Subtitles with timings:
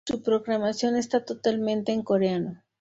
[0.03, 2.63] Su programación está totalmente en coreano.